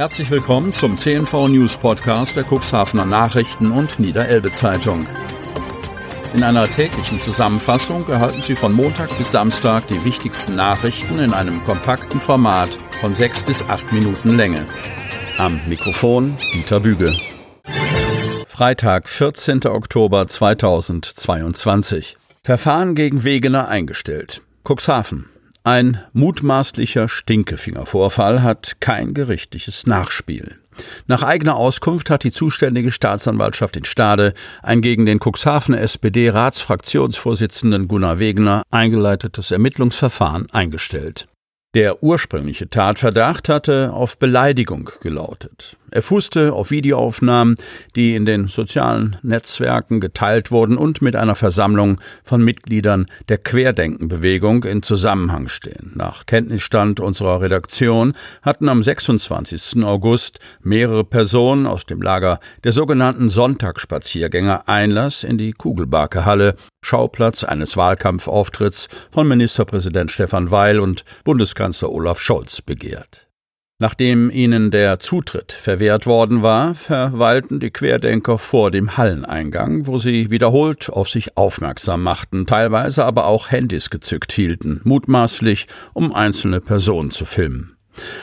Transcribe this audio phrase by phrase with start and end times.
[0.00, 5.06] Herzlich willkommen zum CNV News Podcast der Cuxhavener Nachrichten und Niederelbe Zeitung.
[6.32, 11.62] In einer täglichen Zusammenfassung erhalten Sie von Montag bis Samstag die wichtigsten Nachrichten in einem
[11.64, 12.70] kompakten Format
[13.02, 14.64] von sechs bis acht Minuten Länge.
[15.36, 17.14] Am Mikrofon Dieter Büge.
[18.48, 19.66] Freitag, 14.
[19.66, 22.16] Oktober 2022.
[22.42, 24.40] Verfahren gegen Wegener eingestellt.
[24.66, 25.28] Cuxhaven.
[25.62, 30.56] Ein mutmaßlicher Stinkefingervorfall hat kein gerichtliches Nachspiel.
[31.06, 34.32] Nach eigener Auskunft hat die zuständige Staatsanwaltschaft in Stade
[34.62, 41.28] ein gegen den Cuxhavener SPD-Ratsfraktionsvorsitzenden Gunnar Wegener eingeleitetes Ermittlungsverfahren eingestellt.
[41.74, 45.76] Der ursprüngliche Tatverdacht hatte auf Beleidigung gelautet.
[45.92, 47.54] Er fußte auf Videoaufnahmen,
[47.94, 54.64] die in den sozialen Netzwerken geteilt wurden und mit einer Versammlung von Mitgliedern der Querdenkenbewegung
[54.64, 55.92] in Zusammenhang stehen.
[55.94, 59.84] Nach Kenntnisstand unserer Redaktion hatten am 26.
[59.84, 66.24] August mehrere Personen aus dem Lager der sogenannten Sonntagsspaziergänger Einlass in die Kugelbarke
[66.82, 71.59] Schauplatz eines Wahlkampfauftritts von Ministerpräsident Stefan Weil und Bundeskanzler
[71.90, 73.28] Olaf Scholz begehrt.
[73.78, 80.30] Nachdem ihnen der Zutritt verwehrt worden war, verweilten die Querdenker vor dem Halleneingang, wo sie
[80.30, 87.10] wiederholt auf sich aufmerksam machten, teilweise aber auch Handys gezückt hielten, mutmaßlich um einzelne Personen
[87.10, 87.79] zu filmen.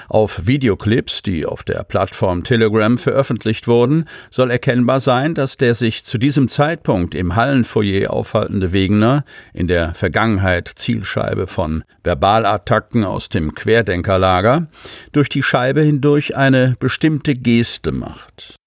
[0.09, 6.03] Auf Videoclips, die auf der Plattform Telegram veröffentlicht wurden, soll erkennbar sein, dass der sich
[6.03, 13.55] zu diesem Zeitpunkt im Hallenfoyer aufhaltende Wegener, in der Vergangenheit Zielscheibe von Verbalattacken aus dem
[13.55, 14.67] Querdenkerlager,
[15.11, 18.57] durch die Scheibe hindurch eine bestimmte Geste macht.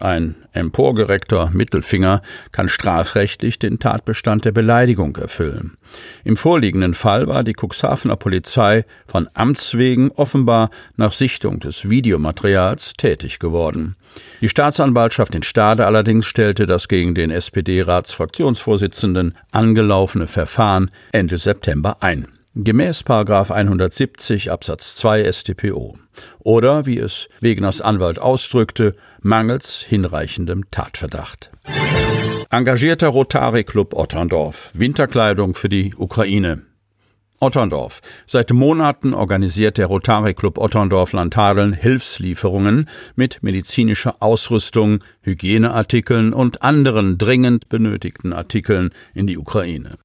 [0.00, 5.78] Ein emporgereckter Mittelfinger kann strafrechtlich den Tatbestand der Beleidigung erfüllen.
[6.24, 12.94] Im vorliegenden Fall war die Cuxhavener Polizei von Amts wegen offenbar nach Sichtung des Videomaterials
[12.94, 13.96] tätig geworden.
[14.40, 22.26] Die Staatsanwaltschaft in Stade allerdings stellte das gegen den SPD-Ratsfraktionsvorsitzenden angelaufene Verfahren Ende September ein
[22.56, 25.98] gemäß 170 Absatz 2 StPO
[26.38, 31.50] oder, wie es Wegners Anwalt ausdrückte, mangels hinreichendem Tatverdacht.
[32.50, 36.62] Engagierter Rotary Club Otterndorf, Winterkleidung für die Ukraine.
[37.38, 38.00] Otterndorf.
[38.26, 47.18] Seit Monaten organisiert der Rotary Club Otterndorf Landhadeln Hilfslieferungen mit medizinischer Ausrüstung, Hygieneartikeln und anderen
[47.18, 49.98] dringend benötigten Artikeln in die Ukraine.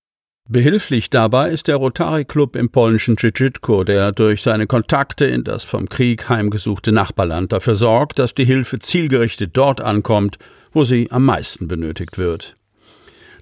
[0.49, 5.63] Behilflich dabei ist der Rotary Club im polnischen Tschitschitko, der durch seine Kontakte in das
[5.63, 10.37] vom Krieg heimgesuchte Nachbarland dafür sorgt, dass die Hilfe zielgerichtet dort ankommt,
[10.73, 12.57] wo sie am meisten benötigt wird.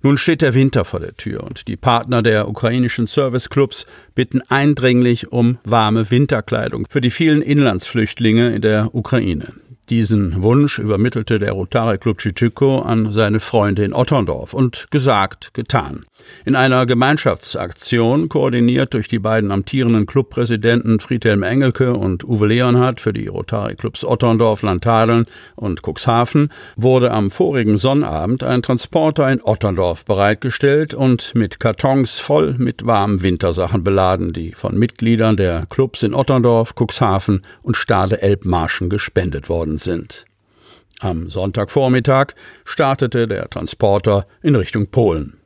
[0.01, 3.85] Nun steht der Winter vor der Tür und die Partner der ukrainischen Serviceclubs
[4.15, 9.53] bitten eindringlich um warme Winterkleidung für die vielen Inlandsflüchtlinge in der Ukraine.
[9.89, 16.05] Diesen Wunsch übermittelte der Rotary Club Chichico an seine Freunde in Otterndorf und gesagt, getan.
[16.45, 23.13] In einer Gemeinschaftsaktion, koordiniert durch die beiden amtierenden Clubpräsidenten Friedhelm Engelke und Uwe Leonhardt für
[23.13, 30.05] die Rotary Clubs Otterndorf, Landtadeln und Cuxhaven, wurde am vorigen Sonnabend ein Transporter in Otterndorf
[30.05, 36.13] bereitgestellt und mit Kartons voll mit warmen Wintersachen beladen, die von Mitgliedern der Clubs in
[36.13, 40.25] Otterndorf, Cuxhaven und Stade-Elbmarschen gespendet worden sind.
[40.99, 42.33] Am Sonntagvormittag
[42.65, 45.39] startete der Transporter in Richtung Polen.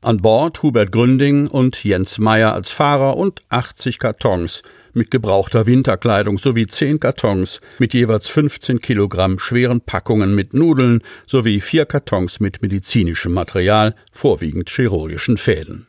[0.00, 4.62] An Bord Hubert Gründing und Jens Meyer als Fahrer und 80 Kartons
[4.92, 11.60] mit gebrauchter Winterkleidung sowie 10 Kartons mit jeweils 15 Kilogramm schweren Packungen mit Nudeln sowie
[11.60, 15.87] vier Kartons mit medizinischem Material, vorwiegend chirurgischen Fäden.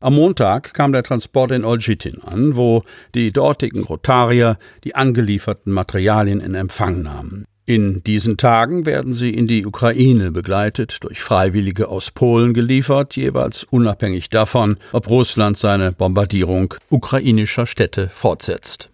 [0.00, 2.82] Am Montag kam der Transport in Olgitin an, wo
[3.16, 7.46] die dortigen Rotarier die angelieferten Materialien in Empfang nahmen.
[7.66, 13.64] In diesen Tagen werden sie in die Ukraine begleitet, durch Freiwillige aus Polen geliefert, jeweils
[13.64, 18.90] unabhängig davon, ob Russland seine Bombardierung ukrainischer Städte fortsetzt.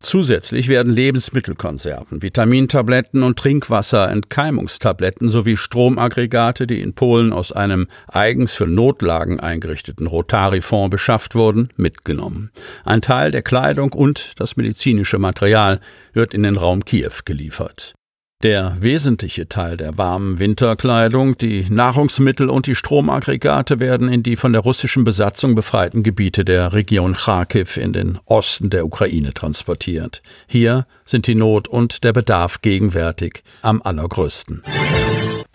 [0.00, 8.68] Zusätzlich werden Lebensmittelkonserven, Vitamintabletten und Trinkwasser-Entkeimungstabletten sowie Stromaggregate, die in Polen aus einem eigens für
[8.68, 12.52] Notlagen eingerichteten Rotari-Fonds beschafft wurden, mitgenommen.
[12.84, 15.80] Ein Teil der Kleidung und das medizinische Material
[16.12, 17.95] wird in den Raum Kiew geliefert.
[18.42, 24.52] Der wesentliche Teil der warmen Winterkleidung, die Nahrungsmittel und die Stromaggregate werden in die von
[24.52, 30.20] der russischen Besatzung befreiten Gebiete der Region Kharkiv in den Osten der Ukraine transportiert.
[30.46, 34.62] Hier sind die Not und der Bedarf gegenwärtig am allergrößten.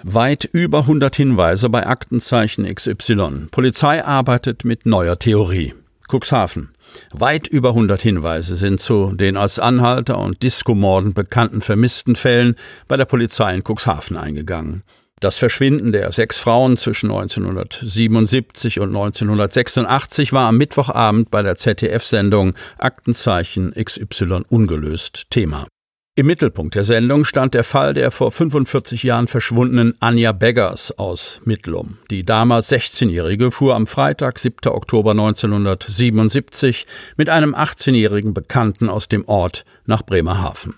[0.01, 3.50] Weit über 100 Hinweise bei Aktenzeichen XY.
[3.51, 5.75] Polizei arbeitet mit neuer Theorie.
[6.12, 6.72] Cuxhaven.
[7.12, 12.56] Weit über 100 Hinweise sind zu den als Anhalter und Diskomorden bekannten vermissten Fällen
[12.88, 14.84] bei der Polizei in Cuxhaven eingegangen.
[15.22, 22.56] Das Verschwinden der sechs Frauen zwischen 1977 und 1986 war am Mittwochabend bei der ZDF-Sendung
[22.80, 25.68] Aktenzeichen XY ungelöst Thema.
[26.13, 31.40] Im Mittelpunkt der Sendung stand der Fall der vor 45 Jahren verschwundenen Anja Beggers aus
[31.46, 32.00] Mittlum.
[32.10, 34.74] Die damals 16-Jährige fuhr am Freitag, 7.
[34.74, 36.86] Oktober 1977
[37.16, 40.74] mit einem 18-jährigen Bekannten aus dem Ort nach Bremerhaven.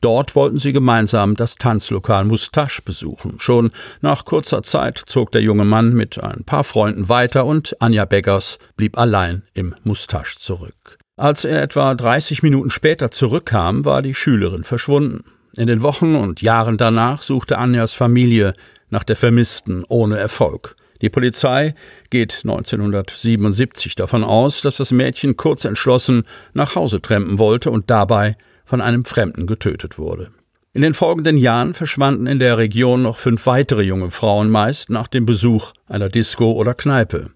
[0.00, 3.34] Dort wollten sie gemeinsam das Tanzlokal Mustache besuchen.
[3.36, 8.06] Schon nach kurzer Zeit zog der junge Mann mit ein paar Freunden weiter und Anja
[8.06, 10.98] Beggers blieb allein im Mustache zurück.
[11.18, 15.24] Als er etwa 30 Minuten später zurückkam, war die Schülerin verschwunden.
[15.56, 18.54] In den Wochen und Jahren danach suchte Anjas Familie
[18.88, 20.76] nach der Vermissten ohne Erfolg.
[21.02, 21.74] Die Polizei
[22.10, 26.22] geht 1977 davon aus, dass das Mädchen kurz entschlossen
[26.54, 30.30] nach Hause trampen wollte und dabei von einem Fremden getötet wurde.
[30.72, 35.08] In den folgenden Jahren verschwanden in der Region noch fünf weitere junge Frauen meist nach
[35.08, 37.30] dem Besuch einer Disco oder Kneipe.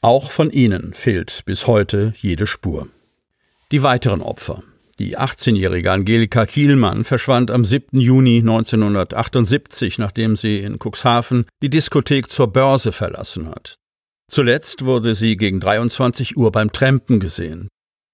[0.00, 2.88] Auch von ihnen fehlt bis heute jede Spur.
[3.70, 4.62] Die weiteren Opfer.
[4.98, 8.00] Die 18-jährige Angelika Kielmann verschwand am 7.
[8.00, 13.74] Juni 1978, nachdem sie in Cuxhaven die Diskothek zur Börse verlassen hat.
[14.30, 17.68] Zuletzt wurde sie gegen 23 Uhr beim Trampen gesehen.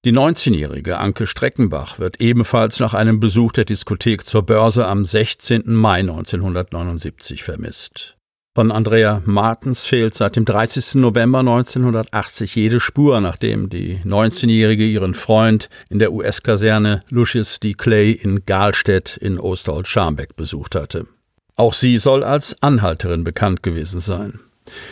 [0.05, 5.63] Die 19-jährige Anke Streckenbach wird ebenfalls nach einem Besuch der Diskothek zur Börse am 16.
[5.67, 8.17] Mai 1979 vermisst.
[8.57, 10.95] Von Andrea Martens fehlt seit dem 30.
[10.95, 17.75] November 1980 jede Spur, nachdem die 19-Jährige ihren Freund in der US-Kaserne Lucius D.
[17.75, 21.09] Clay in Galstedt in Osterholz-Scharmbeck besucht hatte.
[21.57, 24.39] Auch sie soll als Anhalterin bekannt gewesen sein.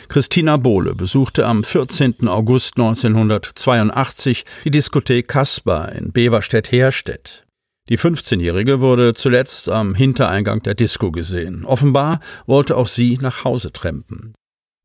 [0.09, 2.27] Christina Bohle besuchte am 14.
[2.27, 7.45] August 1982 die Diskothek Kaspar in Beverstedt-Herstedt.
[7.89, 11.65] Die 15-Jährige wurde zuletzt am Hintereingang der Disco gesehen.
[11.65, 14.35] Offenbar wollte auch sie nach Hause trampen.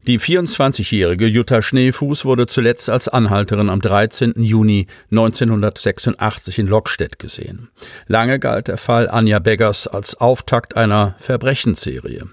[0.07, 4.35] Die 24-jährige Jutta Schneefuß wurde zuletzt als Anhalterin am 13.
[4.37, 7.67] Juni 1986 in Lockstedt gesehen.
[8.07, 12.23] Lange galt der Fall Anja Beggers als Auftakt einer Verbrechensserie.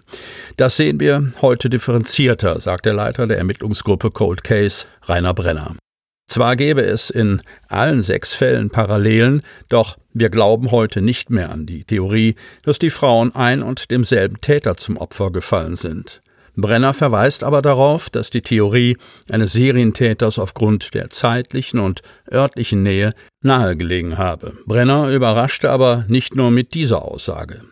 [0.56, 5.74] Das sehen wir heute differenzierter, sagt der Leiter der Ermittlungsgruppe Cold Case, Rainer Brenner.
[6.26, 11.66] Zwar gäbe es in allen sechs Fällen Parallelen, doch wir glauben heute nicht mehr an
[11.66, 16.20] die Theorie, dass die Frauen ein und demselben Täter zum Opfer gefallen sind.
[16.56, 18.96] Brenner verweist aber darauf, dass die Theorie
[19.28, 24.54] eines Serientäters aufgrund der zeitlichen und örtlichen Nähe nahegelegen habe.
[24.64, 27.62] Brenner überraschte aber nicht nur mit dieser Aussage.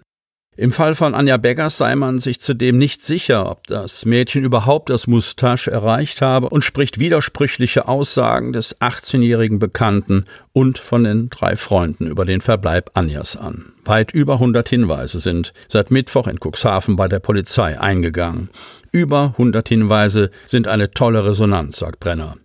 [0.55, 4.91] Im Fall von Anja Beggers sei man sich zudem nicht sicher, ob das Mädchen überhaupt
[4.91, 11.57] das Mustache erreicht habe und spricht widersprüchliche Aussagen des 18-jährigen Bekannten und von den drei
[11.57, 13.73] Freunden über den Verbleib Anjas an.
[13.85, 18.51] Weit über 100 Hinweise sind seit Mittwoch in Cuxhaven bei der Polizei eingegangen.
[18.95, 22.37] Über 100 Hinweise sind eine tolle Resonanz, sagt Brenner.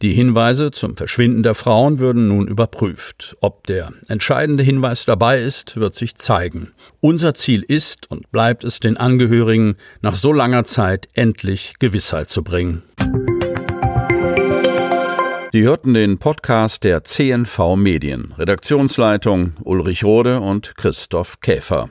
[0.00, 3.36] Die Hinweise zum Verschwinden der Frauen würden nun überprüft.
[3.42, 6.70] Ob der entscheidende Hinweis dabei ist, wird sich zeigen.
[7.00, 12.42] Unser Ziel ist und bleibt es, den Angehörigen nach so langer Zeit endlich Gewissheit zu
[12.42, 12.82] bringen.
[15.52, 18.32] Sie hörten den Podcast der CNV Medien.
[18.38, 21.90] Redaktionsleitung Ulrich Rode und Christoph Käfer.